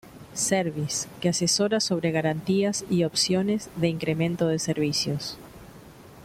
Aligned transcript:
Services, 0.51 1.07
que 1.19 1.29
asesora 1.29 1.79
sobre 1.79 2.09
garantías 2.11 2.85
y 2.89 3.03
opciones 3.03 3.69
de 3.75 3.89
incremento 3.89 4.47
de 4.47 4.57
servicios. 4.57 5.37